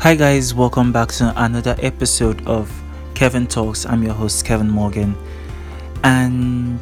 Hi, 0.00 0.14
guys, 0.14 0.54
welcome 0.54 0.92
back 0.92 1.08
to 1.14 1.32
another 1.44 1.74
episode 1.80 2.46
of 2.46 2.70
Kevin 3.14 3.48
Talks. 3.48 3.84
I'm 3.84 4.04
your 4.04 4.14
host, 4.14 4.44
Kevin 4.44 4.70
Morgan, 4.70 5.16
and 6.04 6.78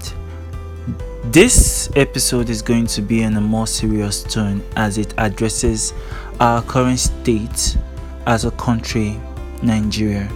this 1.24 1.88
episode 1.96 2.50
is 2.50 2.60
going 2.60 2.86
to 2.88 3.00
be 3.00 3.22
in 3.22 3.38
a 3.38 3.40
more 3.40 3.66
serious 3.66 4.22
tone 4.22 4.62
as 4.76 4.98
it 4.98 5.14
addresses 5.16 5.94
our 6.40 6.60
current 6.60 6.98
state 6.98 7.78
as 8.26 8.44
a 8.44 8.50
country, 8.50 9.18
Nigeria. 9.62 10.30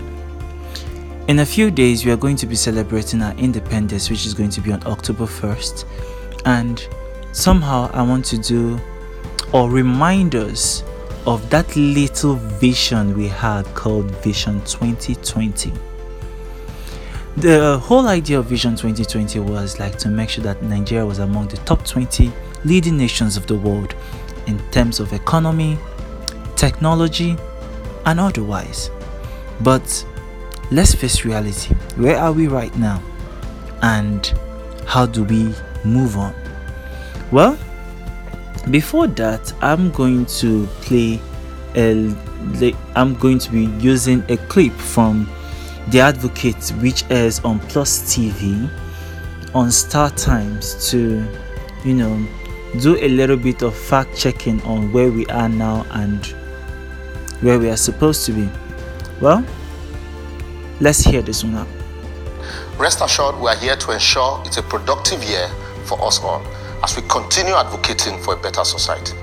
In 1.28 1.40
a 1.40 1.46
few 1.46 1.70
days, 1.70 2.06
we 2.06 2.12
are 2.12 2.16
going 2.16 2.36
to 2.36 2.46
be 2.46 2.56
celebrating 2.56 3.20
our 3.20 3.34
independence, 3.34 4.08
which 4.08 4.24
is 4.24 4.32
going 4.32 4.50
to 4.50 4.62
be 4.62 4.72
on 4.72 4.82
October 4.86 5.26
1st, 5.26 5.84
and 6.46 6.88
somehow 7.32 7.90
I 7.92 8.00
want 8.00 8.24
to 8.24 8.38
do 8.38 8.80
or 9.52 9.68
remind 9.68 10.34
us 10.34 10.82
of 11.26 11.48
that 11.50 11.74
little 11.76 12.34
vision 12.34 13.16
we 13.16 13.28
had 13.28 13.64
called 13.74 14.10
Vision 14.22 14.60
2020. 14.64 15.72
The 17.36 17.78
whole 17.78 18.08
idea 18.08 18.38
of 18.38 18.46
Vision 18.46 18.72
2020 18.72 19.38
was 19.40 19.78
like 19.78 19.96
to 19.98 20.08
make 20.08 20.30
sure 20.30 20.42
that 20.44 20.62
Nigeria 20.62 21.06
was 21.06 21.18
among 21.18 21.48
the 21.48 21.58
top 21.58 21.84
20 21.86 22.32
leading 22.64 22.96
nations 22.96 23.36
of 23.36 23.46
the 23.46 23.54
world 23.54 23.94
in 24.46 24.58
terms 24.70 25.00
of 25.00 25.12
economy, 25.12 25.78
technology, 26.56 27.36
and 28.06 28.18
otherwise. 28.18 28.90
But 29.60 30.06
let's 30.70 30.94
face 30.94 31.24
reality 31.24 31.74
where 31.96 32.16
are 32.18 32.32
we 32.32 32.48
right 32.48 32.74
now? 32.76 33.02
And 33.82 34.26
how 34.86 35.06
do 35.06 35.24
we 35.24 35.54
move 35.84 36.16
on? 36.16 36.34
Well, 37.30 37.58
before 38.68 39.06
that, 39.06 39.52
I'm 39.62 39.90
going 39.90 40.26
to 40.26 40.66
play 40.82 41.20
a 41.76 42.14
I'm 42.96 43.14
going 43.14 43.38
to 43.38 43.50
be 43.50 43.64
using 43.84 44.24
a 44.28 44.36
clip 44.36 44.72
from 44.72 45.28
The 45.88 46.00
Advocate, 46.00 46.70
which 46.80 47.04
is 47.10 47.40
on 47.40 47.60
Plus 47.60 48.14
TV 48.14 48.70
on 49.54 49.70
Star 49.70 50.10
Times 50.10 50.90
to, 50.90 51.26
you 51.84 51.94
know, 51.94 52.26
do 52.80 52.96
a 52.96 53.08
little 53.08 53.36
bit 53.36 53.62
of 53.62 53.76
fact 53.76 54.16
checking 54.16 54.62
on 54.62 54.92
where 54.92 55.10
we 55.10 55.26
are 55.26 55.48
now 55.48 55.84
and 55.90 56.24
where 57.40 57.58
we 57.58 57.68
are 57.68 57.76
supposed 57.76 58.24
to 58.26 58.32
be. 58.32 58.48
Well, 59.20 59.44
let's 60.80 61.00
hear 61.00 61.20
this 61.20 61.44
one 61.44 61.56
out. 61.56 61.68
Rest 62.78 63.00
assured, 63.02 63.38
we 63.38 63.48
are 63.48 63.56
here 63.56 63.76
to 63.76 63.92
ensure 63.92 64.42
it's 64.46 64.56
a 64.56 64.62
productive 64.62 65.22
year 65.24 65.50
for 65.84 66.02
us 66.02 66.20
all 66.20 66.42
as 66.82 66.96
we 66.96 67.02
continue 67.08 67.54
advocating 67.54 68.18
for 68.20 68.34
a 68.34 68.36
better 68.36 68.64
society. 68.64 69.16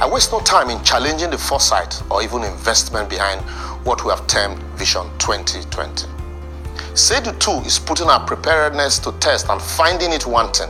I 0.00 0.08
waste 0.08 0.32
no 0.32 0.40
time 0.40 0.70
in 0.70 0.82
challenging 0.82 1.30
the 1.30 1.38
foresight 1.38 2.02
or 2.10 2.22
even 2.22 2.42
investment 2.42 3.10
behind 3.10 3.40
what 3.84 4.04
we 4.04 4.10
have 4.10 4.26
termed 4.26 4.58
Vision 4.78 5.06
2020. 5.18 6.06
SEDU 6.94 7.38
2 7.38 7.66
is 7.66 7.78
putting 7.78 8.08
our 8.08 8.24
preparedness 8.26 8.98
to 9.00 9.12
test 9.20 9.48
and 9.48 9.60
finding 9.60 10.12
it 10.12 10.26
wanting. 10.26 10.68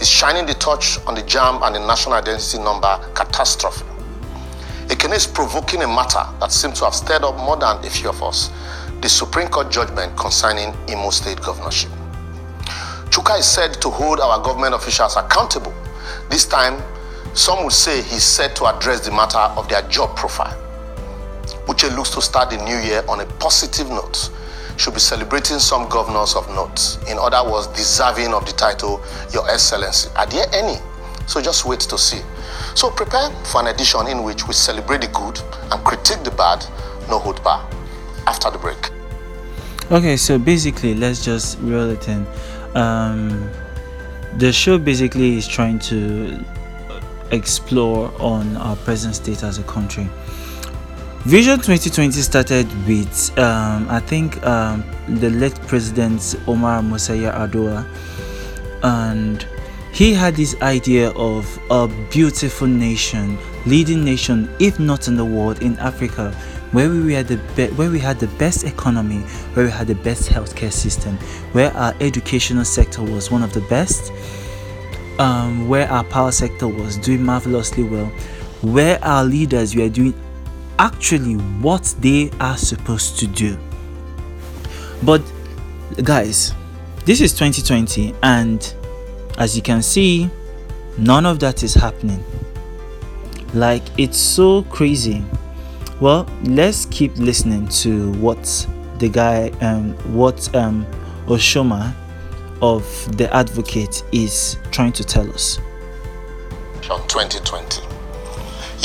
Is 0.00 0.08
shining 0.08 0.44
the 0.44 0.54
torch 0.54 0.98
on 1.06 1.14
the 1.14 1.22
JAMB 1.22 1.62
and 1.64 1.76
the 1.76 1.86
national 1.86 2.14
identity 2.14 2.58
number 2.58 2.98
catastrophe. 3.14 3.84
Ekene 4.88 5.14
is 5.14 5.26
provoking 5.26 5.82
a 5.82 5.86
matter 5.86 6.24
that 6.40 6.52
seems 6.52 6.78
to 6.80 6.84
have 6.84 6.94
stirred 6.94 7.22
up 7.22 7.36
more 7.36 7.56
than 7.56 7.78
a 7.84 7.90
few 7.90 8.08
of 8.10 8.22
us 8.22 8.50
the 9.00 9.08
Supreme 9.10 9.48
Court 9.48 9.70
judgment 9.70 10.16
concerning 10.16 10.74
Imo 10.88 11.10
State 11.10 11.38
governorship. 11.42 11.90
Chuka 13.14 13.38
is 13.38 13.46
said 13.46 13.74
to 13.80 13.90
hold 13.90 14.18
our 14.18 14.42
government 14.42 14.74
officials 14.74 15.14
accountable. 15.14 15.72
This 16.30 16.44
time, 16.44 16.82
some 17.32 17.62
would 17.62 17.72
say 17.72 18.02
he's 18.02 18.24
set 18.24 18.56
to 18.56 18.66
address 18.66 19.06
the 19.06 19.12
matter 19.12 19.38
of 19.38 19.68
their 19.68 19.82
job 19.82 20.16
profile. 20.16 20.60
Uche 21.68 21.94
looks 21.94 22.10
to 22.10 22.20
start 22.20 22.50
the 22.50 22.56
new 22.56 22.76
year 22.76 23.04
on 23.08 23.20
a 23.20 23.26
positive 23.38 23.88
note. 23.88 24.30
Should 24.78 24.94
be 24.94 24.98
celebrating 24.98 25.60
some 25.60 25.88
governors 25.88 26.34
of 26.34 26.48
note. 26.56 26.98
In 27.08 27.16
other 27.20 27.48
words, 27.48 27.68
deserving 27.68 28.34
of 28.34 28.46
the 28.46 28.52
title 28.52 29.00
Your 29.32 29.48
Excellency. 29.48 30.10
Are 30.16 30.26
there 30.26 30.46
any? 30.52 30.78
So 31.28 31.40
just 31.40 31.64
wait 31.64 31.82
to 31.82 31.96
see. 31.96 32.20
So 32.74 32.90
prepare 32.90 33.30
for 33.44 33.60
an 33.60 33.68
edition 33.68 34.08
in 34.08 34.24
which 34.24 34.48
we 34.48 34.54
celebrate 34.54 35.02
the 35.02 35.08
good 35.14 35.40
and 35.70 35.84
critique 35.84 36.24
the 36.24 36.32
bad, 36.32 36.66
no 37.08 37.20
hold 37.20 37.44
bar. 37.44 37.64
After 38.26 38.50
the 38.50 38.58
break. 38.58 38.90
Okay, 39.92 40.16
so 40.16 40.36
basically, 40.36 40.94
let's 40.94 41.24
just 41.24 41.60
reel 41.60 41.90
it 41.90 42.08
in 42.08 42.26
um, 42.74 43.50
the 44.38 44.52
show 44.52 44.78
basically 44.78 45.36
is 45.36 45.46
trying 45.46 45.78
to 45.80 46.38
explore 47.30 48.12
on 48.20 48.56
our 48.56 48.76
present 48.76 49.14
state 49.14 49.42
as 49.42 49.58
a 49.58 49.62
country. 49.64 50.08
Vision 51.24 51.56
2020 51.56 52.20
started 52.20 52.66
with, 52.86 53.38
um, 53.38 53.86
I 53.88 53.98
think, 54.00 54.44
um, 54.46 54.84
the 55.08 55.30
late 55.30 55.58
president 55.66 56.36
Omar 56.46 56.82
Musa 56.82 57.12
Yar'Adua, 57.12 57.86
and 58.82 59.46
he 59.92 60.12
had 60.12 60.36
this 60.36 60.60
idea 60.60 61.10
of 61.12 61.58
a 61.70 61.88
beautiful 62.10 62.66
nation, 62.66 63.38
leading 63.64 64.04
nation, 64.04 64.54
if 64.58 64.78
not 64.78 65.08
in 65.08 65.16
the 65.16 65.24
world, 65.24 65.62
in 65.62 65.78
Africa, 65.78 66.36
where 66.74 66.90
we 66.90 67.14
had 67.14 67.28
the 67.28 67.36
be- 67.54 67.72
where 67.74 67.88
we 67.88 68.00
had 68.00 68.18
the 68.18 68.26
best 68.38 68.64
economy, 68.64 69.20
where 69.54 69.66
we 69.66 69.70
had 69.70 69.86
the 69.86 69.94
best 69.94 70.28
healthcare 70.28 70.72
system, 70.72 71.16
where 71.52 71.72
our 71.74 71.94
educational 72.00 72.64
sector 72.64 73.00
was 73.00 73.30
one 73.30 73.44
of 73.44 73.52
the 73.52 73.60
best, 73.62 74.12
um, 75.20 75.68
where 75.68 75.88
our 75.88 76.02
power 76.02 76.32
sector 76.32 76.66
was 76.66 76.96
doing 76.96 77.22
marvelously 77.22 77.84
well, 77.84 78.06
where 78.62 78.98
our 79.04 79.24
leaders 79.24 79.76
were 79.76 79.88
doing 79.88 80.12
actually 80.80 81.34
what 81.62 81.94
they 82.00 82.28
are 82.40 82.56
supposed 82.56 83.20
to 83.20 83.28
do. 83.28 83.56
But 85.04 85.22
guys, 86.02 86.52
this 87.04 87.20
is 87.20 87.32
2020 87.34 88.14
and 88.24 88.74
as 89.38 89.54
you 89.54 89.62
can 89.62 89.80
see, 89.80 90.28
none 90.98 91.24
of 91.24 91.38
that 91.38 91.62
is 91.62 91.74
happening. 91.74 92.24
Like 93.52 93.84
it's 93.96 94.18
so 94.18 94.64
crazy 94.64 95.24
well, 96.00 96.26
let's 96.44 96.86
keep 96.86 97.16
listening 97.16 97.68
to 97.68 98.12
what 98.14 98.66
the 98.98 99.08
guy, 99.08 99.48
um, 99.60 99.92
what 100.14 100.54
um, 100.54 100.86
Oshoma 101.26 101.94
of 102.62 102.84
the 103.16 103.32
Advocate 103.34 104.02
is 104.12 104.56
trying 104.70 104.92
to 104.92 105.04
tell 105.04 105.28
us. 105.32 105.58
2020. 106.82 107.82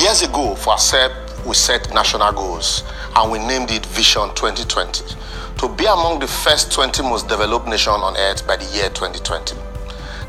Years 0.02 0.22
ago, 0.22 0.56
for 0.56 0.76
ASEP, 0.76 1.46
we 1.46 1.54
set 1.54 1.94
national 1.94 2.32
goals 2.32 2.84
and 3.16 3.32
we 3.32 3.40
named 3.40 3.72
it 3.72 3.86
Vision 3.88 4.30
2020 4.36 5.16
to 5.58 5.68
be 5.76 5.86
among 5.86 6.20
the 6.20 6.28
first 6.28 6.72
20 6.72 7.02
most 7.04 7.28
developed 7.28 7.68
nations 7.68 7.88
on 8.02 8.16
earth 8.18 8.48
by 8.48 8.56
the 8.56 8.66
year 8.76 8.90
2020. 8.90 9.56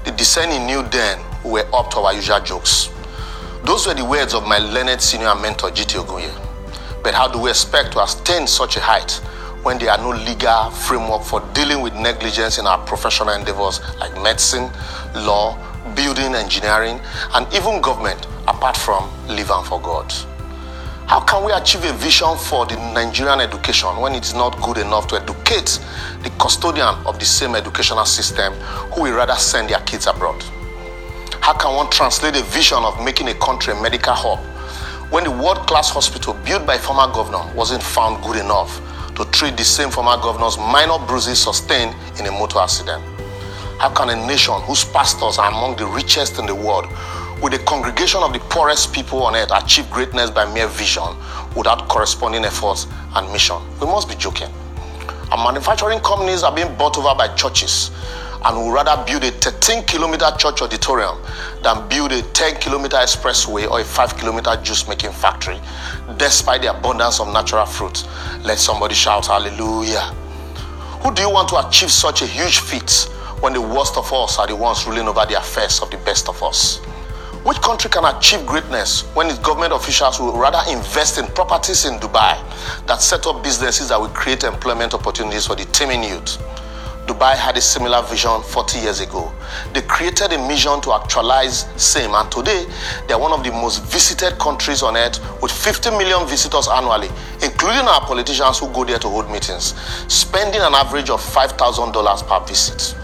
The 0.04 0.10
discerning 0.12 0.66
knew 0.66 0.82
then 0.88 1.20
we 1.44 1.50
were 1.52 1.68
up 1.74 1.90
to 1.92 1.98
our 2.00 2.14
usual 2.14 2.40
jokes. 2.40 2.90
Those 3.64 3.86
were 3.86 3.94
the 3.94 4.04
words 4.04 4.34
of 4.34 4.46
my 4.48 4.58
learned 4.58 5.00
senior 5.00 5.34
mentor, 5.34 5.70
Jiti 5.70 6.02
Ogunye. 6.02 6.49
But 7.10 7.16
how 7.16 7.26
do 7.26 7.40
we 7.40 7.50
expect 7.50 7.90
to 7.94 8.04
attain 8.04 8.46
such 8.46 8.76
a 8.76 8.80
height 8.80 9.14
when 9.64 9.78
there 9.78 9.90
are 9.90 9.98
no 9.98 10.10
legal 10.10 10.70
framework 10.70 11.24
for 11.24 11.40
dealing 11.54 11.80
with 11.80 11.92
negligence 11.92 12.56
in 12.58 12.68
our 12.68 12.78
professional 12.86 13.30
endeavors 13.30 13.80
like 13.98 14.14
medicine, 14.22 14.70
law, 15.16 15.58
building, 15.96 16.36
engineering, 16.36 17.00
and 17.34 17.52
even 17.52 17.80
government, 17.80 18.28
apart 18.46 18.76
from 18.76 19.10
living 19.26 19.64
for 19.64 19.80
God? 19.80 20.06
How 21.08 21.18
can 21.18 21.44
we 21.44 21.50
achieve 21.50 21.82
a 21.82 21.92
vision 21.94 22.36
for 22.36 22.64
the 22.64 22.76
Nigerian 22.94 23.40
education 23.40 23.88
when 23.96 24.14
it 24.14 24.24
is 24.24 24.32
not 24.32 24.62
good 24.62 24.78
enough 24.78 25.08
to 25.08 25.16
educate 25.20 25.80
the 26.22 26.30
custodian 26.38 26.94
of 27.06 27.18
the 27.18 27.24
same 27.24 27.56
educational 27.56 28.04
system 28.04 28.52
who 28.94 29.02
will 29.02 29.16
rather 29.16 29.34
send 29.34 29.68
their 29.68 29.80
kids 29.80 30.06
abroad? 30.06 30.40
How 31.40 31.54
can 31.54 31.74
one 31.74 31.90
translate 31.90 32.36
a 32.36 32.44
vision 32.44 32.78
of 32.84 33.04
making 33.04 33.26
a 33.30 33.34
country 33.34 33.72
a 33.74 33.82
medical 33.82 34.14
hub 34.14 34.38
when 35.10 35.24
the 35.24 35.30
world-class 35.30 35.90
hospital 35.90 36.34
built 36.44 36.64
by 36.64 36.78
former 36.78 37.12
governor 37.12 37.42
wasn't 37.54 37.82
found 37.82 38.22
good 38.22 38.36
enough 38.36 38.80
to 39.16 39.24
treat 39.32 39.56
the 39.56 39.64
same 39.64 39.90
former 39.90 40.16
governor's 40.16 40.56
minor 40.56 41.04
bruises 41.04 41.42
sustained 41.42 41.94
in 42.20 42.26
a 42.26 42.30
motor 42.30 42.60
accident? 42.60 43.02
How 43.80 43.90
can 43.90 44.10
a 44.10 44.26
nation 44.26 44.54
whose 44.62 44.84
pastors 44.84 45.36
are 45.38 45.50
among 45.50 45.76
the 45.76 45.86
richest 45.86 46.38
in 46.38 46.46
the 46.46 46.54
world, 46.54 46.86
with 47.42 47.54
a 47.54 47.58
congregation 47.64 48.22
of 48.22 48.32
the 48.32 48.38
poorest 48.38 48.92
people 48.92 49.24
on 49.24 49.34
earth, 49.34 49.50
achieve 49.52 49.90
greatness 49.90 50.30
by 50.30 50.44
mere 50.54 50.68
vision 50.68 51.16
without 51.56 51.88
corresponding 51.88 52.44
efforts 52.44 52.86
and 53.16 53.32
mission? 53.32 53.56
We 53.80 53.86
must 53.86 54.08
be 54.08 54.14
joking. 54.14 54.50
Our 55.32 55.44
manufacturing 55.44 55.98
companies 56.00 56.44
are 56.44 56.54
being 56.54 56.72
bought 56.76 56.96
over 56.98 57.16
by 57.16 57.34
churches 57.34 57.90
and 58.44 58.56
would 58.56 58.72
rather 58.72 59.02
build 59.04 59.24
a 59.24 59.30
13 59.30 59.84
kilometer 59.84 60.30
church 60.38 60.62
auditorium 60.62 61.18
than 61.62 61.86
build 61.88 62.12
a 62.12 62.22
10 62.22 62.56
kilometer 62.60 62.96
expressway 62.96 63.70
or 63.70 63.80
a 63.80 63.84
5 63.84 64.16
kilometer 64.16 64.56
juice 64.62 64.88
making 64.88 65.12
factory, 65.12 65.60
despite 66.16 66.62
the 66.62 66.70
abundance 66.70 67.20
of 67.20 67.32
natural 67.32 67.66
fruit. 67.66 68.06
Let 68.42 68.58
somebody 68.58 68.94
shout 68.94 69.26
hallelujah. 69.26 70.14
Who 71.02 71.14
do 71.14 71.22
you 71.22 71.30
want 71.30 71.48
to 71.50 71.66
achieve 71.66 71.90
such 71.90 72.22
a 72.22 72.26
huge 72.26 72.60
feat 72.60 73.08
when 73.40 73.52
the 73.52 73.60
worst 73.60 73.96
of 73.96 74.12
us 74.12 74.38
are 74.38 74.46
the 74.46 74.56
ones 74.56 74.86
ruling 74.86 75.08
over 75.08 75.24
the 75.26 75.38
affairs 75.38 75.80
of 75.80 75.90
the 75.90 75.96
best 75.98 76.28
of 76.28 76.42
us? 76.42 76.78
Which 77.42 77.58
country 77.62 77.88
can 77.88 78.04
achieve 78.04 78.44
greatness 78.44 79.02
when 79.14 79.28
its 79.28 79.38
government 79.38 79.72
officials 79.72 80.20
will 80.20 80.36
rather 80.36 80.60
invest 80.70 81.16
in 81.18 81.26
properties 81.28 81.86
in 81.86 81.94
Dubai 81.98 82.36
that 82.86 83.00
set 83.00 83.26
up 83.26 83.42
businesses 83.42 83.88
that 83.88 83.98
will 83.98 84.10
create 84.10 84.44
employment 84.44 84.92
opportunities 84.92 85.46
for 85.46 85.56
the 85.56 85.64
teeming 85.66 86.02
youth? 86.02 86.36
Dubai 87.10 87.34
had 87.34 87.56
a 87.56 87.60
similar 87.60 88.02
vision 88.02 88.40
40 88.40 88.78
years 88.78 89.00
ago. 89.00 89.32
They 89.72 89.82
created 89.82 90.32
a 90.32 90.38
mission 90.46 90.80
to 90.82 90.92
actualize 90.92 91.66
same 91.74 92.14
and 92.14 92.30
today 92.30 92.66
they 93.08 93.14
are 93.14 93.20
one 93.20 93.32
of 93.32 93.42
the 93.42 93.50
most 93.50 93.82
visited 93.82 94.38
countries 94.38 94.80
on 94.84 94.96
earth 94.96 95.18
with 95.42 95.50
50 95.50 95.90
million 95.90 96.24
visitors 96.28 96.68
annually, 96.68 97.08
including 97.42 97.88
our 97.88 98.00
politicians 98.02 98.60
who 98.60 98.68
go 98.68 98.84
there 98.84 99.00
to 99.00 99.08
hold 99.08 99.28
meetings, 99.28 99.74
spending 100.06 100.60
an 100.60 100.72
average 100.72 101.10
of 101.10 101.20
$5,000 101.20 102.28
per 102.28 102.46
visit. 102.46 102.94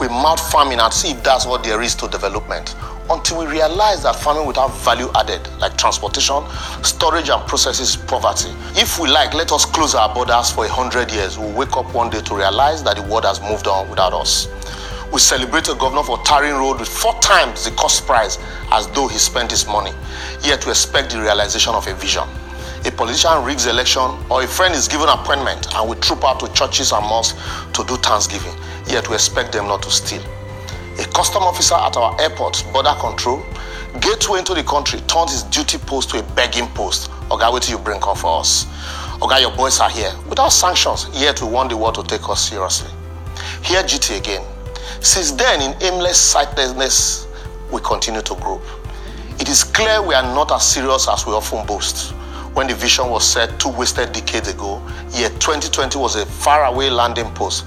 We 0.00 0.08
mount 0.08 0.40
farming 0.40 0.80
and 0.80 0.90
see 0.90 1.10
if 1.10 1.22
that's 1.22 1.44
what 1.44 1.62
there 1.62 1.82
is 1.82 1.94
to 1.96 2.08
development 2.08 2.74
until 3.10 3.40
we 3.40 3.46
realize 3.46 4.02
that 4.02 4.16
farming 4.16 4.46
without 4.46 4.68
value 4.78 5.10
added, 5.14 5.46
like 5.58 5.76
transportation, 5.76 6.42
storage, 6.82 7.28
and 7.28 7.46
processes, 7.46 7.96
poverty. 7.96 8.50
If 8.74 8.98
we 8.98 9.08
like, 9.08 9.34
let 9.34 9.52
us 9.52 9.64
close 9.64 9.94
our 9.94 10.12
borders 10.14 10.50
for 10.50 10.64
a 10.64 10.68
hundred 10.68 11.10
years. 11.12 11.38
We'll 11.38 11.52
wake 11.52 11.76
up 11.76 11.92
one 11.94 12.10
day 12.10 12.20
to 12.22 12.34
realize 12.34 12.82
that 12.84 12.96
the 12.96 13.02
world 13.02 13.24
has 13.24 13.40
moved 13.40 13.66
on 13.66 13.88
without 13.90 14.12
us. 14.12 14.48
We 15.12 15.18
celebrate 15.18 15.68
a 15.68 15.74
governor 15.74 16.02
for 16.02 16.16
tarring 16.24 16.54
road 16.54 16.80
with 16.80 16.88
four 16.88 17.12
times 17.20 17.64
the 17.64 17.70
cost 17.72 18.06
price 18.06 18.38
as 18.70 18.86
though 18.92 19.08
he 19.08 19.18
spent 19.18 19.50
his 19.50 19.66
money. 19.66 19.92
Yet 20.42 20.64
we 20.64 20.70
expect 20.70 21.12
the 21.12 21.20
realization 21.20 21.74
of 21.74 21.86
a 21.86 21.94
vision. 21.94 22.24
A 22.84 22.90
politician 22.90 23.44
rigs 23.44 23.66
election 23.66 24.10
or 24.30 24.42
a 24.42 24.46
friend 24.46 24.74
is 24.74 24.88
given 24.88 25.08
appointment 25.08 25.72
and 25.74 25.88
we 25.88 25.96
troop 25.96 26.24
out 26.24 26.40
to 26.40 26.52
churches 26.54 26.92
and 26.92 27.04
mosques 27.04 27.38
to 27.74 27.84
do 27.84 27.96
thanksgiving. 27.96 28.54
Yet 28.86 29.08
we 29.08 29.14
expect 29.14 29.52
them 29.52 29.66
not 29.66 29.82
to 29.82 29.90
steal. 29.90 30.22
A 30.98 31.04
custom 31.06 31.42
officer 31.42 31.74
at 31.74 31.96
our 31.96 32.20
airport, 32.20 32.64
border 32.70 32.94
control, 33.00 33.42
gateway 34.00 34.40
into 34.40 34.52
the 34.52 34.62
country, 34.62 35.00
turned 35.06 35.30
his 35.30 35.42
duty 35.44 35.78
post 35.78 36.10
to 36.10 36.18
a 36.18 36.22
begging 36.34 36.66
post. 36.68 37.10
Oga, 37.30 37.50
what 37.50 37.68
you 37.68 37.78
bring 37.78 37.98
come 37.98 38.14
for 38.16 38.40
us? 38.40 38.66
Oga, 39.20 39.40
your 39.40 39.56
boys 39.56 39.80
are 39.80 39.88
here. 39.88 40.12
Without 40.28 40.50
sanctions, 40.50 41.08
yet 41.14 41.40
we 41.40 41.48
want 41.48 41.70
the 41.70 41.76
world 41.76 41.94
to 41.94 42.02
take 42.02 42.28
us 42.28 42.50
seriously. 42.50 42.90
Here 43.64 43.82
Jiti 43.82 44.18
again. 44.18 44.44
Since 45.00 45.32
then, 45.32 45.62
in 45.62 45.82
aimless 45.82 46.20
sightlessness, 46.20 47.26
we 47.72 47.80
continue 47.80 48.20
to 48.20 48.34
grow. 48.34 48.60
It 49.40 49.48
is 49.48 49.64
clear 49.64 50.02
we 50.02 50.14
are 50.14 50.22
not 50.22 50.52
as 50.52 50.62
serious 50.62 51.08
as 51.08 51.26
we 51.26 51.32
often 51.32 51.66
boast. 51.66 52.12
When 52.52 52.66
the 52.66 52.74
vision 52.74 53.08
was 53.08 53.26
set 53.26 53.58
two 53.58 53.70
wasted 53.70 54.12
decades 54.12 54.48
ago, 54.48 54.82
yet 55.10 55.32
2020 55.40 55.98
was 55.98 56.16
a 56.16 56.26
faraway 56.26 56.90
landing 56.90 57.32
post. 57.32 57.64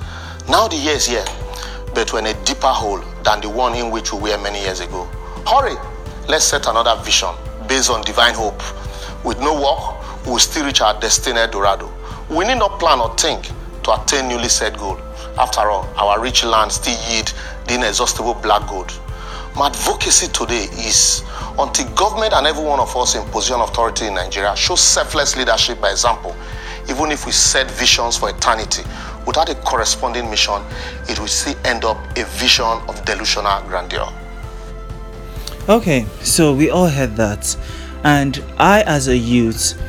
Now 0.48 0.68
the 0.68 0.76
year 0.76 0.94
is 0.94 1.08
here, 1.08 1.26
but 1.96 2.14
we're 2.14 2.20
in 2.20 2.28
a 2.28 2.46
deeper 2.46 2.68
hole 2.68 3.02
than 3.26 3.42
the 3.42 3.50
one 3.50 3.76
in 3.76 3.92
which 3.92 4.14
we 4.14 4.20
were 4.22 4.38
many 4.38 4.62
years 4.62 4.80
ago. 4.80 5.06
Hurry, 5.48 5.76
let's 6.30 6.46
set 6.46 6.68
another 6.68 6.96
vision 7.04 7.30
based 7.68 7.90
on 7.90 8.02
divine 8.04 8.36
hope. 8.36 8.62
With 9.26 9.40
no 9.40 9.54
work, 9.60 10.26
we 10.26 10.32
will 10.32 10.40
still 10.40 10.66
reach 10.66 10.82
our 10.82 10.98
destiny 11.00 11.42
Dorado. 11.52 11.92
We 12.30 12.46
need 12.46 12.60
not 12.60 12.80
plan 12.80 13.00
or 13.00 13.16
think 13.18 13.50
to 13.84 14.02
attain 14.02 14.30
newly 14.30 14.50
set 14.50 14.78
goal. 14.78 15.00
After 15.38 15.62
all, 15.62 15.88
our 15.98 16.22
rich 16.22 16.44
land 16.46 16.72
still 16.72 16.98
yield 17.12 17.34
the 17.68 17.76
inexhaustible 17.76 18.36
black 18.36 18.68
gold. 18.70 18.92
My 19.56 19.68
advocacy 19.68 20.28
today 20.32 20.66
is 20.86 21.24
until 21.58 21.88
government 21.96 22.34
and 22.34 22.46
every 22.46 22.64
one 22.64 22.80
of 22.80 22.96
us 22.96 23.16
in 23.16 23.24
position 23.32 23.60
of 23.62 23.70
authority 23.70 24.08
in 24.08 24.16
Nigeria 24.16 24.56
show 24.56 24.76
selfless 24.76 25.38
leadership 25.38 25.80
by 25.80 25.92
example, 25.92 26.36
even 26.90 27.12
if 27.12 27.26
we 27.26 27.32
set 27.32 27.70
visions 27.72 28.18
for 28.18 28.30
eternity, 28.30 28.84
without 29.26 29.50
a 29.50 29.56
corresponding 29.56 30.30
mission, 30.30 30.62
it 31.10 31.20
will 31.20 31.28
still 31.28 31.56
end 31.66 31.86
up 31.86 31.98
a 32.18 32.26
vision 32.26 32.66
of 32.88 33.04
delusional 33.06 33.62
grandeur. 33.64 34.08
Okay, 35.68 36.06
so 36.22 36.54
we 36.54 36.70
all 36.70 36.88
heard 36.88 37.16
that. 37.16 37.58
And 38.04 38.44
I, 38.58 38.84
as 38.84 39.08
a 39.08 39.18
youth, 39.18 39.82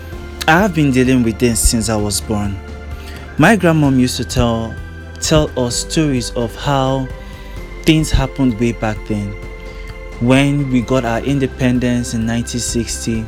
I 0.48 0.60
have 0.62 0.74
been 0.74 0.90
dealing 0.90 1.22
with 1.22 1.38
this 1.38 1.60
since 1.60 1.88
I 1.88 1.96
was 1.96 2.20
born. 2.20 2.56
My 3.38 3.56
grandmom 3.56 3.98
used 3.98 4.16
to 4.16 4.24
tell 4.24 4.74
tell 5.20 5.50
us 5.58 5.76
stories 5.76 6.30
of 6.36 6.54
how 6.56 7.08
things 7.82 8.10
happened 8.10 8.58
way 8.60 8.72
back 8.72 8.96
then 9.08 9.32
when 10.20 10.70
we 10.70 10.80
got 10.80 11.04
our 11.04 11.20
independence 11.20 12.14
in 12.14 12.26
1960 12.26 13.26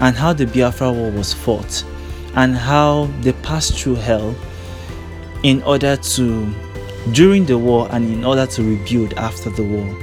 and 0.00 0.16
how 0.16 0.32
the 0.32 0.46
Biafra 0.46 0.90
War 0.92 1.10
was 1.10 1.32
fought 1.32 1.84
and 2.36 2.54
how 2.54 3.06
they 3.20 3.32
passed 3.44 3.78
through 3.78 3.96
hell 3.96 4.34
in 5.42 5.62
order 5.62 5.96
to 5.96 6.52
during 7.12 7.44
the 7.44 7.58
war 7.58 7.88
and 7.90 8.04
in 8.04 8.24
order 8.24 8.46
to 8.46 8.62
rebuild 8.62 9.12
after 9.14 9.50
the 9.50 9.64
war. 9.64 9.98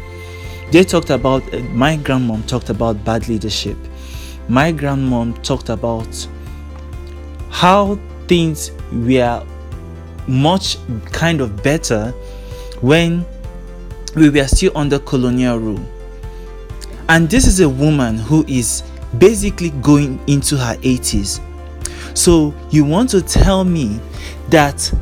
They 0.72 0.84
talked 0.84 1.10
about 1.10 1.44
my 1.72 1.98
grandmom 1.98 2.46
talked 2.46 2.70
about 2.70 3.04
bad 3.04 3.28
leadership. 3.28 3.78
My 4.48 4.74
grandmom 4.74 5.42
talked 5.44 5.70
about 5.70 6.28
how 7.50 7.98
things 8.28 8.72
were 8.92 9.46
much 10.28 10.78
kind 11.12 11.42
of 11.42 11.64
better 11.64 12.12
when 12.82 13.26
we 14.16 14.30
were 14.30 14.48
still 14.48 14.72
under 14.76 15.00
colonial 15.00 15.58
rule. 15.58 15.84
And 17.08 17.30
this 17.30 17.48
is 17.48 17.60
a 17.60 17.70
woman 17.70 18.18
who 18.18 18.46
is 18.48 18.84
basically 19.18 19.72
going 19.82 20.20
into 20.28 20.56
her 20.58 20.76
80s. 20.78 21.42
So 22.16 22.54
you 22.70 22.86
want 22.86 23.10
to 23.12 23.22
tell 23.22 23.64
me 23.64 24.00
that 24.50 24.94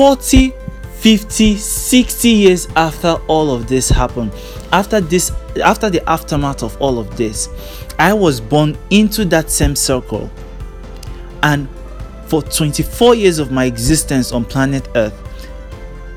40 0.00 0.54
50 0.94 1.56
60 1.56 2.28
years 2.30 2.68
after 2.74 3.16
all 3.26 3.54
of 3.54 3.68
this 3.68 3.90
happened 3.90 4.32
after 4.72 4.98
this 4.98 5.30
after 5.62 5.90
the 5.90 6.02
aftermath 6.08 6.62
of 6.62 6.74
all 6.80 6.98
of 6.98 7.18
this 7.18 7.50
i 7.98 8.10
was 8.10 8.40
born 8.40 8.78
into 8.88 9.26
that 9.26 9.50
same 9.50 9.76
circle. 9.76 10.30
And 11.42 11.68
for 12.28 12.40
24 12.40 13.14
years 13.14 13.38
of 13.38 13.52
my 13.52 13.66
existence 13.66 14.32
on 14.32 14.46
planet 14.46 14.88
earth 14.94 15.12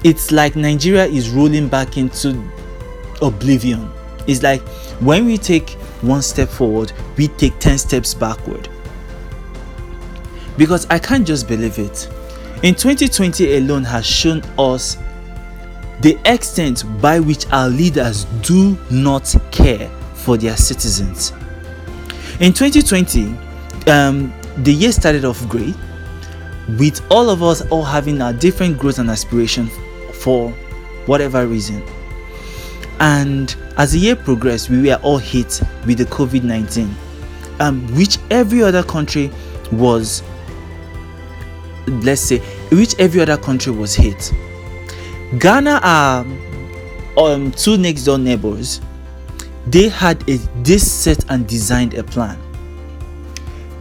it's 0.06 0.32
like 0.32 0.56
nigeria 0.56 1.04
is 1.04 1.30
rolling 1.30 1.68
back 1.68 1.98
into 1.98 2.42
oblivion. 3.22 3.92
It's 4.28 4.42
like 4.44 4.62
when 5.02 5.26
we 5.26 5.38
take 5.38 5.72
one 6.00 6.22
step 6.22 6.48
forward 6.48 6.94
we 7.18 7.28
take 7.28 7.60
10 7.60 7.80
steps 7.80 8.14
backward. 8.14 8.70
Because 10.58 10.88
i 10.90 10.98
can't 10.98 11.28
just 11.28 11.50
believe 11.50 11.80
it 11.80 12.08
in 12.64 12.74
2020 12.74 13.58
alone 13.58 13.84
has 13.84 14.06
shown 14.06 14.42
us 14.58 14.98
the 16.00 16.18
extent 16.26 16.84
by 17.02 17.20
which 17.20 17.46
our 17.52 17.68
leaders 17.70 18.24
do 18.42 18.78
not 18.90 19.36
care 19.52 19.90
for 20.16 20.38
their 20.38 20.56
citizens. 20.56 21.32
In 22.40 22.54
2020, 22.54 23.38
um, 23.90 24.34
the 24.64 24.74
year 24.74 24.94
started 24.94 25.26
off 25.26 25.48
great, 25.50 25.76
with 26.80 27.06
all 27.12 27.30
of 27.30 27.44
us 27.44 27.62
all 27.70 27.84
having 27.84 28.22
our 28.22 28.32
different 28.32 28.78
growth 28.78 28.98
and 28.98 29.10
aspiration 29.10 29.68
for 30.22 30.50
whatever 31.06 31.46
reason. 31.46 31.84
And 33.02 33.54
as 33.78 33.92
the 33.92 34.00
year 34.00 34.16
progressed, 34.16 34.70
we 34.70 34.82
were 34.88 35.00
all 35.04 35.18
hit 35.18 35.62
with 35.86 35.98
the 35.98 36.06
COVID 36.06 36.44
19, 36.44 36.96
um, 37.60 37.86
which 37.96 38.18
every 38.32 38.64
other 38.64 38.84
country 38.84 39.30
was 39.74 40.24
let's 41.88 42.22
say 42.22 42.42
which 42.76 42.98
every 43.00 43.22
other 43.22 43.38
country 43.38 43.72
was 43.72 43.96
hit. 43.96 44.34
Ghana 45.40 45.80
are 45.84 46.26
um 47.18 47.52
two 47.52 47.78
next 47.78 48.04
door 48.04 48.18
neighbors. 48.18 48.82
They 49.68 49.90
had 49.90 50.28
a 50.30 50.38
this 50.64 50.90
set 50.90 51.24
and 51.30 51.48
designed 51.48 51.94
a 51.94 52.04
plan. 52.04 52.38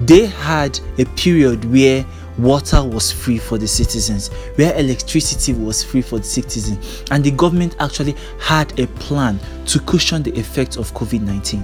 They 0.00 0.26
had 0.26 0.78
a 0.99 1.04
period 1.16 1.64
where 1.64 2.04
water 2.38 2.82
was 2.82 3.12
free 3.12 3.38
for 3.38 3.58
the 3.58 3.68
citizens 3.68 4.28
where 4.56 4.75
electricity 4.78 5.52
was 5.52 5.84
free 5.84 6.00
for 6.02 6.18
the 6.18 6.25
citizens. 6.25 7.04
And 7.11 7.22
the 7.22 7.30
government 7.30 7.76
actually 7.78 8.16
had 8.40 8.78
a 8.80 8.87
plan 8.87 9.38
to 9.66 9.78
cushion 9.80 10.22
the 10.22 10.32
effects 10.38 10.76
of 10.76 10.92
covid-19 10.94 11.62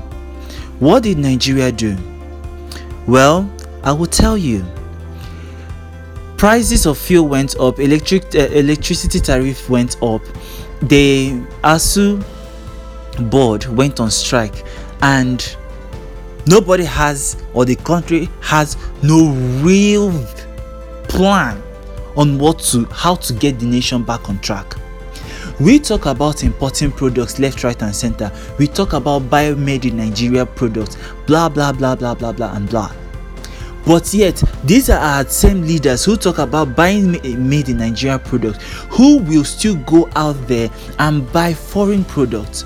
what 0.79 1.03
did 1.03 1.19
nigeria 1.19 1.73
do? 1.73 1.97
Well 3.07 3.51
i 3.83 3.93
will 3.93 4.07
tell 4.07 4.37
you 4.37 4.65
prices 6.39 6.87
of 6.87 6.97
fuel 6.97 7.27
went 7.27 7.59
up 7.59 7.81
electric 7.81 8.25
uh, 8.37 8.39
electricity 8.53 9.19
tariff 9.19 9.69
went 9.69 10.01
up 10.03 10.23
the 10.83 11.31
ASUU 11.65 12.25
board 13.29 13.67
went 13.67 13.99
on 13.99 14.09
strike 14.09 14.65
and 15.03 15.57
nobody 16.47 16.85
has 16.85 17.43
or 17.55 17.65
the 17.65 17.75
country 17.77 18.29
has 18.41 18.77
no 19.03 19.33
real 19.63 20.13
plan 21.09 21.61
on 22.17 22.39
what 22.39 22.61
to 22.61 22.85
how 22.87 23.17
to 23.17 23.33
get 23.33 23.59
the 23.59 23.67
nation 23.67 24.03
back 24.03 24.29
on 24.29 24.39
track. 24.39 24.75
We 25.61 25.81
talk 25.81 26.07
about 26.07 26.45
importing 26.45 26.93
products 26.93 27.39
left 27.41 27.65
right 27.65 27.81
and 27.83 27.95
center. 27.95 28.31
We 28.59 28.69
talk 28.69 28.93
about 28.93 29.29
buy 29.29 29.55
made 29.55 29.85
in 29.85 29.97
nigeria 29.97 30.47
products 30.47 30.97
blah 31.27 31.49
blah 31.49 31.73
blah 31.73 31.97
blah 31.97 32.15
blah 32.15 32.33
blah 32.33 32.55
and 32.55 32.69
blah 32.69 32.93
but 33.87 34.13
yet, 34.13 34.43
these 34.65 34.91
are 34.91 34.99
our 34.99 35.25
same 35.25 35.63
leaders 35.63 36.05
who 36.05 36.17
talk 36.17 36.39
about 36.39 36.77
buying 36.77 37.17
eh, 37.25 37.37
made 37.37 37.69
in 37.69 37.79
Nigeria 37.79 38.19
products, 38.19 38.63
who 38.91 39.19
will 39.19 39.45
still 39.45 39.77
go 39.85 40.09
out 40.15 40.35
there 40.47 40.69
and 40.99 41.31
buy 41.33 41.55
foreign 41.55 42.05
products. 42.05 42.65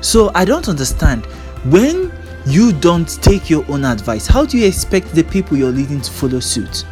So 0.00 0.30
I 0.34 0.44
don't 0.44 0.68
understand 0.68 1.24
when 1.64 2.12
you 2.46 2.72
don't 2.72 3.08
take 3.22 3.50
your 3.50 3.64
own 3.70 3.84
advice, 3.84 4.26
how 4.26 4.44
do 4.44 4.58
you 4.58 4.66
expect 4.66 5.14
the 5.14 5.24
people 5.24 5.56
you're 5.56 5.72
leading 5.72 6.00
to 6.00 6.10
follow 6.10 6.40
suit? 6.40 6.84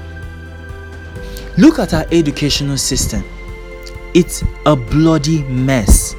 Look 1.59 1.79
at 1.79 1.95
our 1.95 2.07
educational 2.13 2.77
system. 2.77 3.25
It's 4.15 4.43
a 4.67 4.77
bloody 4.77 5.43
mess. 5.45 6.15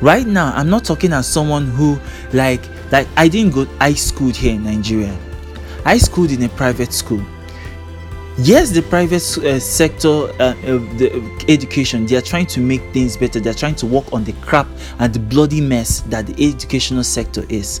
Right 0.00 0.26
now, 0.26 0.52
I'm 0.54 0.70
not 0.70 0.84
talking 0.84 1.12
as 1.12 1.26
someone 1.28 1.66
who 1.66 1.98
like 2.32 2.62
like 2.90 3.06
I 3.16 3.28
didn't 3.28 3.52
go 3.54 3.66
I 3.80 3.94
schooled 3.94 4.34
here 4.36 4.54
in 4.54 4.64
Nigeria. 4.64 5.16
I 5.84 5.98
schooled 5.98 6.30
in 6.30 6.42
a 6.42 6.48
private 6.48 6.92
school. 6.92 7.22
Yes 8.38 8.70
the 8.70 8.80
private 8.82 9.22
uh, 9.38 9.60
sector 9.60 10.08
uh, 10.08 10.54
uh, 10.54 10.78
the 10.96 11.44
education 11.48 12.06
they 12.06 12.16
are 12.16 12.22
trying 12.22 12.46
to 12.46 12.60
make 12.60 12.80
things 12.92 13.16
better. 13.16 13.40
They're 13.40 13.52
trying 13.52 13.74
to 13.76 13.86
work 13.86 14.12
on 14.12 14.24
the 14.24 14.32
crap 14.34 14.66
and 14.98 15.12
the 15.12 15.18
bloody 15.18 15.60
mess 15.60 16.00
that 16.02 16.26
the 16.26 16.48
educational 16.48 17.04
sector 17.04 17.44
is. 17.48 17.80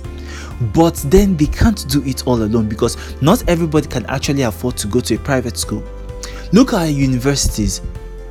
But 0.74 0.96
then 1.06 1.36
they 1.36 1.46
can't 1.46 1.88
do 1.88 2.02
it 2.04 2.26
all 2.26 2.42
alone 2.42 2.68
because 2.68 2.96
not 3.22 3.48
everybody 3.48 3.88
can 3.88 4.04
actually 4.06 4.42
afford 4.42 4.76
to 4.78 4.86
go 4.86 5.00
to 5.00 5.14
a 5.14 5.18
private 5.18 5.56
school. 5.56 5.82
Look 6.52 6.74
at 6.74 6.80
our 6.80 6.86
universities. 6.88 7.80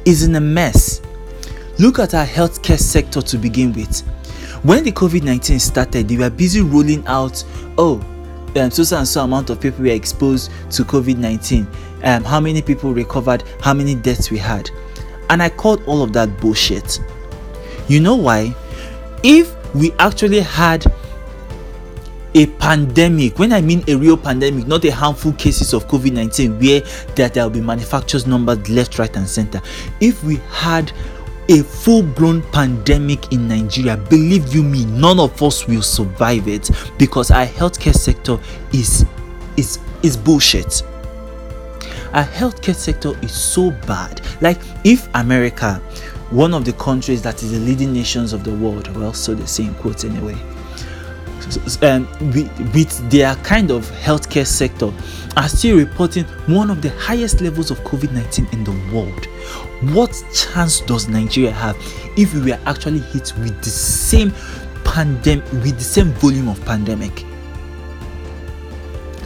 Is 0.06 0.24
in 0.24 0.36
a 0.36 0.42
mess. 0.42 1.02
Look 1.78 2.00
at 2.00 2.14
our 2.14 2.26
healthcare 2.26 2.80
sector 2.80 3.22
to 3.22 3.38
begin 3.38 3.74
with. 3.74 4.02
When 4.64 4.84
the 4.84 4.92
covid-19 4.92 5.60
started 5.60 6.08
they 6.10 6.18
were 6.18 6.30
busy 6.30 6.60
rolling 6.60 7.06
out 7.08 7.44
oh 7.78 8.04
um, 8.56 8.72
so 8.72 8.98
and 8.98 9.08
so 9.08 9.24
amount 9.24 9.50
of 9.50 9.60
people 9.60 9.84
were 9.84 9.92
exposed 9.92 10.52
to 10.72 10.84
COVID 10.84 11.18
19, 11.18 11.68
um, 12.04 12.24
how 12.24 12.40
many 12.40 12.62
people 12.62 12.94
recovered, 12.94 13.44
how 13.62 13.74
many 13.74 13.96
deaths 13.96 14.32
we 14.32 14.38
had. 14.38 14.70
And 15.30 15.44
I 15.44 15.50
called 15.50 15.84
all 15.86 16.02
of 16.02 16.14
that 16.14 16.40
bullshit. 16.40 17.00
You 17.88 18.00
know 18.00 18.16
why? 18.16 18.56
If 19.24 19.56
we 19.76 19.92
actually 19.94 20.40
had 20.40 20.86
a 22.36 22.46
pandemic, 22.46 23.40
when 23.40 23.52
I 23.54 23.62
mean 23.62 23.84
a 23.88 23.96
real 23.96 24.18
pandemic, 24.18 24.68
not 24.68 24.86
a 24.86 24.92
harmful 24.92 25.34
cases 25.34 25.74
of 25.74 25.88
COVID 25.88 26.14
19 26.14 26.60
where 26.60 26.82
that 27.16 27.34
there 27.34 27.44
will 27.44 27.50
be 27.50 27.62
manufacturers 27.62 28.28
numbered 28.28 28.70
left, 28.70 29.00
right, 29.00 29.16
and 29.16 29.28
center. 29.28 29.62
If 30.00 30.24
we 30.24 30.36
had 30.50 30.92
a 31.50 31.64
full 31.64 32.04
blown 32.04 32.44
pandemic 32.52 33.34
in 33.34 33.48
Nigeria, 33.48 33.98
believe 33.98 34.54
you 34.54 34.62
me, 34.64 34.86
none 34.86 35.20
of 35.20 35.42
us 35.42 35.68
will 35.68 35.82
survive 35.82 36.48
it 36.48 36.70
because 36.98 37.32
our 37.32 37.46
healthcare 37.46 37.96
sector 37.96 38.40
is 38.72 39.06
is 39.58 39.80
is 40.04 40.16
bullshit. 40.16 40.84
Our 42.14 42.24
healthcare 42.24 42.76
sector 42.76 43.18
is 43.22 43.34
so 43.34 43.72
bad. 43.72 44.22
Like 44.42 44.60
if 44.84 45.08
America, 45.16 45.76
one 46.30 46.54
of 46.54 46.66
the 46.66 46.74
countries 46.74 47.22
that 47.24 47.42
is 47.42 47.52
the 47.52 47.60
leading 47.60 47.94
nations 47.94 48.32
of 48.32 48.44
the 48.44 48.54
world, 48.56 48.88
well, 48.96 49.14
so 49.14 49.34
they 49.34 49.46
say 49.46 49.66
in 49.66 49.74
quotes 49.76 50.04
anyway, 50.04 50.36
um, 51.82 52.08
with 52.74 53.10
their 53.10 53.36
kind 53.38 53.72
of 53.72 53.90
healthcare 53.92 54.46
sector 54.46 54.92
are 55.36 55.50
still 55.50 55.78
reporting 55.78 56.26
one 56.48 56.70
of 56.70 56.82
the 56.82 56.90
highest 56.92 57.42
levels 57.42 57.72
of 57.72 57.80
COVID 57.80 58.12
19 58.12 58.48
in 58.52 58.64
the 58.64 58.94
world. 58.94 59.28
What 59.82 60.12
chance 60.34 60.82
does 60.82 61.08
Nigeria 61.08 61.52
have 61.52 61.78
if 62.18 62.34
we 62.34 62.52
were 62.52 62.60
actually 62.66 63.00
hit 63.00 63.34
with 63.38 63.64
the 63.64 63.70
same 63.70 64.34
pandemic, 64.84 65.50
with 65.54 65.78
the 65.78 65.84
same 65.84 66.12
volume 66.14 66.50
of 66.50 66.64
pandemic? 66.66 67.26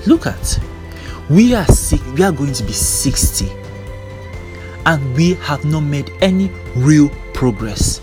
Look 0.05 0.27
at, 0.27 0.59
we 1.27 1.55
are 1.55 1.65
sick, 1.65 2.01
we 2.13 2.21
are 2.23 2.31
going 2.31 2.53
to 2.53 2.63
be 2.63 2.71
60, 2.71 3.49
and 4.85 5.15
we 5.15 5.33
have 5.35 5.65
not 5.65 5.81
made 5.81 6.11
any 6.21 6.51
real 6.75 7.09
progress. 7.33 8.01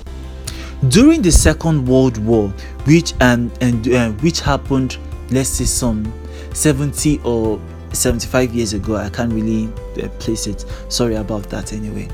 During 0.88 1.22
the 1.22 1.30
second 1.30 1.86
world 1.86 2.18
war 2.18 2.48
which 2.86 3.12
um, 3.20 3.52
and 3.60 3.86
uh, 3.92 4.10
which 4.22 4.40
happened 4.40 4.96
let's 5.30 5.50
say 5.50 5.66
some 5.66 6.10
70 6.54 7.20
or 7.22 7.60
75 7.92 8.54
years 8.54 8.72
ago 8.72 8.96
i 8.96 9.10
can't 9.10 9.30
really 9.30 9.66
uh, 10.02 10.08
place 10.18 10.46
it. 10.46 10.64
Sorry 10.88 11.16
about 11.16 11.50
that 11.50 11.74
anyway 11.74 12.08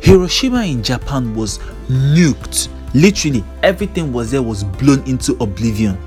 hiroshima 0.00 0.64
in 0.64 0.82
japan 0.82 1.34
was 1.34 1.58
nuked. 1.88 2.68
Literally 2.94 3.44
everything 3.62 4.12
was 4.12 4.30
there 4.30 4.42
was 4.42 4.64
blown 4.64 5.02
into 5.08 5.32
oblivion. 5.42 5.98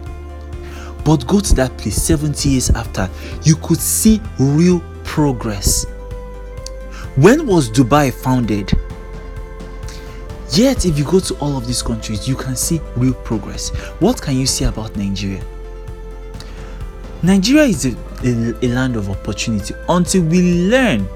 But 1.05 1.25
go 1.27 1.39
to 1.39 1.55
that 1.55 1.77
place 1.77 2.01
70 2.01 2.49
years 2.49 2.69
after 2.71 3.09
you 3.43 3.55
could 3.55 3.79
see 3.79 4.21
real 4.37 4.81
progress. 5.03 5.85
When 7.15 7.47
was 7.47 7.69
dubai 7.69 8.13
founded? 8.13 8.71
Yet, 10.51 10.85
if 10.85 10.97
you 10.97 11.05
go 11.05 11.19
to 11.19 11.35
all 11.35 11.57
of 11.57 11.67
these 11.67 11.83
countries, 11.83 12.27
you 12.27 12.35
can 12.35 12.55
see 12.55 12.81
real 12.95 13.13
progress. 13.13 13.69
What 13.99 14.19
can 14.19 14.35
you 14.35 14.47
say 14.47 14.65
about 14.65 14.95
Nigeria? 14.95 15.43
Nigeria 17.21 17.63
is 17.63 17.85
a, 17.85 17.95
a, 18.23 18.65
a, 18.65 18.67
land 18.69 18.95
of 18.95 19.09
opportunity. 19.09 19.75
Until 19.87 20.23
we 20.23 20.69
learn 20.69 21.07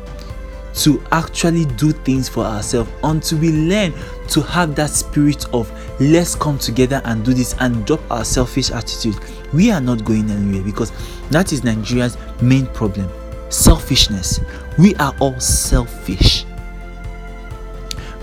to 0.76 1.04
actually 1.12 1.66
do 1.66 1.92
things 1.92 2.28
for 2.28 2.44
ourselves, 2.44 2.90
until 3.04 3.40
we 3.40 3.52
learn 3.52 3.94
to 4.30 4.42
have 4.42 4.76
that 4.76 4.90
spirit 4.90 5.46
of 5.54 5.72
let's 6.00 6.36
come 6.36 6.58
together 6.58 7.02
and 7.06 7.24
do 7.24 7.34
this 7.34 7.56
and 7.60 7.86
drop 7.86 8.00
our 8.12 8.26
selfish 8.26 8.72
attitude. 8.72 9.16
We 9.54 9.72
are 9.72 9.82
not 9.82 10.04
going 10.04 10.30
anywhere 10.32 10.64
because 10.64 10.92
that 11.30 11.54
is 11.54 11.64
Nigeria's 11.64 12.18
main 12.42 12.68
problem 12.68 13.10
selfishness. 13.54 14.40
We 14.78 14.96
are 14.96 15.16
all 15.20 15.40
selfish. 15.40 16.46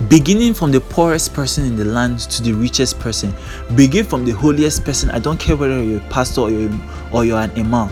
Beginning 0.09 0.54
from 0.54 0.73
the 0.73 0.80
poorest 0.80 1.35
person 1.35 1.64
in 1.64 1.76
the 1.76 1.85
land 1.85 2.21
to 2.21 2.42
the 2.42 2.52
richest 2.52 2.99
person. 2.99 3.33
Begin 3.76 4.04
from 4.04 4.25
the 4.25 4.33
holiest 4.33 4.85
person. 4.85 5.11
I 5.11 5.19
don't 5.19 5.38
care 5.38 5.57
whether 5.57 5.83
you're 5.83 6.00
a 6.00 6.09
pastor 6.09 6.40
or 6.42 6.50
you're, 6.50 6.71
or 7.12 7.25
you're 7.25 7.38
an 7.38 7.50
imam. 7.52 7.90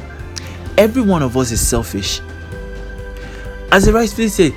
Every 0.79 1.03
one 1.03 1.23
of 1.23 1.37
us 1.37 1.53
is 1.53 1.67
selfish 1.67 2.21
as 3.71 3.89
I 3.89 3.93
rightfully 3.93 4.29
said, 4.29 4.55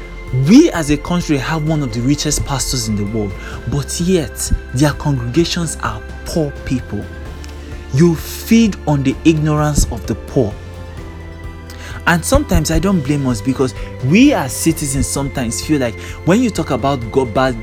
we 0.48 0.72
as 0.72 0.90
a 0.90 0.98
country 0.98 1.38
have 1.38 1.68
one 1.68 1.84
of 1.84 1.94
the 1.94 2.00
richest 2.02 2.46
pastors 2.46 2.88
in 2.88 2.96
the 2.96 3.06
world 3.06 3.34
but 3.70 4.00
yet 4.00 4.52
their 4.74 4.94
congregations 4.94 5.76
are 5.84 6.02
poor 6.26 6.52
people 6.66 7.04
you 7.94 8.16
feed 8.16 8.78
on 8.88 9.04
the 9.04 9.14
ignorance 9.26 9.92
of 9.92 10.06
the 10.08 10.16
poor 10.16 10.54
and 12.08 12.24
sometimes 12.24 12.72
I 12.72 12.80
don't 12.80 13.02
blame 13.02 13.28
us 13.28 13.42
because 13.42 13.74
we 14.06 14.34
as 14.34 14.56
citizens 14.56 15.06
sometimes 15.08 15.66
feel 15.66 15.80
like 15.80 16.00
when 16.26 16.42
you 16.42 16.50
talk 16.50 16.72
about 16.72 17.00
go- 17.12 17.26
bad 17.26 17.56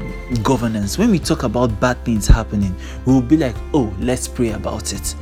governance, 0.42 0.96
when 0.96 1.10
we 1.10 1.18
talk 1.18 1.42
about 1.42 1.80
bad 1.80 2.04
things 2.04 2.26
happening, 2.26 2.74
we 3.04 3.14
will 3.14 3.22
be 3.22 3.36
like, 3.36 3.56
oh, 3.74 3.92
let's 3.98 4.28
pray 4.28 4.50
about 4.50 4.92
it. 4.92 5.14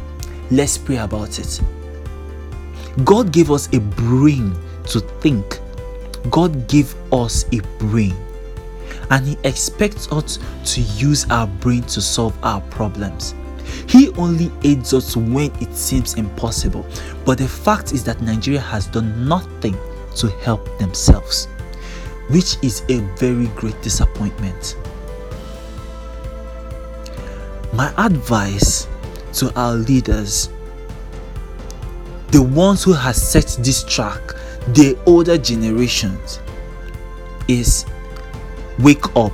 Let's 0.50 0.76
pray 0.76 0.97
about 0.99 1.38
it. 1.38 1.61
God 3.04 3.33
gave 3.33 3.50
us 3.50 3.73
a 3.73 3.80
brain 3.80 4.54
to 4.88 5.00
think. 5.00 5.61
God 6.30 6.68
gave 6.68 6.95
us 7.12 7.45
a 7.52 7.61
brain. 7.78 8.16
And 9.11 9.26
He 9.26 9.37
expects 9.45 10.11
us 10.11 10.38
to 10.75 10.80
use 10.80 11.26
our 11.30 11.47
brain 11.47 11.83
to 11.83 12.00
solve 12.00 12.37
our 12.45 12.61
problems. 12.62 13.35
He 13.88 14.11
only 14.11 14.50
aids 14.64 14.92
us 14.95 15.16
when 15.16 15.52
it 15.61 15.75
seems 15.75 16.14
impossible. 16.14 16.87
But 17.25 17.38
the 17.38 17.49
fact 17.49 17.92
is 17.92 18.04
that 18.04 18.21
Nigeria 18.21 18.61
has 18.61 18.87
done 18.87 19.28
nothing 19.28 19.76
to 20.16 20.28
help 20.42 20.78
themselves, 20.78 21.47
which 22.30 22.56
is 22.62 22.83
a 22.88 23.00
very 23.16 23.47
great 23.49 23.80
disappointment. 23.83 24.76
My 27.73 27.92
advice 27.99 28.88
to 29.35 29.52
our 29.59 29.75
leaders, 29.75 30.49
the 32.28 32.42
ones 32.42 32.83
who 32.83 32.92
have 32.92 33.14
set 33.16 33.56
this 33.61 33.85
track, 33.85 34.21
the 34.68 34.99
older 35.06 35.38
generations, 35.38 36.40
is 37.49 37.87
wake 38.78 39.14
up. 39.16 39.32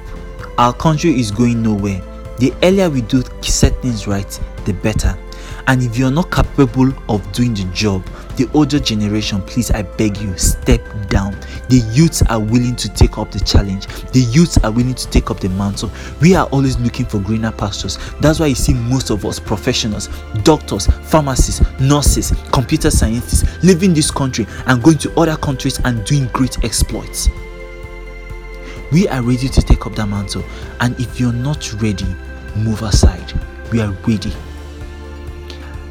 Our 0.59 0.73
country 0.75 1.19
is 1.19 1.31
going 1.31 1.63
nowhere 1.63 2.03
the 2.43 2.53
earlier 2.65 2.91
we 2.91 3.03
do 3.03 3.23
set 3.41 3.81
things 3.83 4.09
right, 4.09 4.29
the 4.65 4.73
better. 4.73 5.17
And 5.67 5.83
if 5.83 5.97
you're 5.97 6.11
not 6.11 6.31
capable 6.31 6.93
of 7.09 7.33
doing 7.33 7.55
the 7.55 7.65
job, 7.73 8.05
the 8.37 8.51
older 8.55 8.81
generation, 8.81 9.43
please, 9.43 9.71
I 9.71 9.83
beg 9.83 10.17
you, 10.19 10.37
step 10.37 10.81
down. 11.09 11.37
The 11.69 11.79
youths 11.93 12.23
are 12.23 12.41
willing 12.41 12.77
to 12.77 12.89
take 12.89 13.19
up 13.19 13.31
the 13.31 13.41
challenge. 13.41 13.87
The 14.13 14.21
youths 14.21 14.59
are 14.59 14.71
willing 14.71 14.95
to 14.95 15.09
take 15.11 15.31
up 15.31 15.41
the 15.41 15.49
mantle. 15.51 15.91
We 16.21 16.35
are 16.35 16.47
always 16.47 16.79
looking 16.81 17.07
for 17.07 17.19
greener 17.21 17.53
pastures. 17.53 17.99
That's 18.21 18.41
why 18.41 18.47
you 18.47 18.55
see 18.55 18.75
most 18.75 19.11
of 19.11 19.25
us 19.25 19.39
professionals, 19.39 20.09
doctors, 20.43 20.87
pharmacists, 20.87 21.63
nurses, 21.81 22.33
computer 22.53 22.91
scientists 22.91 23.63
leaving 23.63 23.95
this 23.95 24.11
country 24.11 24.47
and 24.67 24.83
going 24.83 24.99
to 24.99 25.21
other 25.21 25.37
countries 25.37 25.79
and 25.85 26.05
doing 26.05 26.27
great 26.29 26.65
exploits. 26.65 27.29
We 28.91 29.09
are 29.09 29.23
ready 29.23 29.49
to 29.49 29.63
take 29.63 29.87
up 29.87 29.95
that 29.95 30.07
mantle. 30.07 30.45
And 30.81 30.99
if 31.01 31.19
you're 31.19 31.33
not 31.33 31.73
ready, 31.81 32.15
move 32.57 32.83
aside. 32.83 33.33
We 33.71 33.81
are 33.81 33.93
ready. 34.07 34.33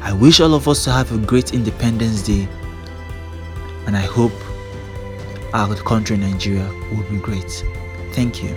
I 0.04 0.12
wish 0.12 0.40
all 0.40 0.54
of 0.54 0.66
us 0.66 0.82
to 0.84 0.90
have 0.92 1.12
a 1.12 1.18
great 1.18 1.54
Independence 1.54 2.22
Day, 2.22 2.48
and 3.86 3.96
I 3.96 4.00
hope 4.00 4.32
our 5.54 5.76
country, 5.76 6.16
Nigeria, 6.16 6.68
will 6.90 7.04
be 7.08 7.18
great. 7.18 7.64
Thank 8.12 8.42
you. 8.42 8.56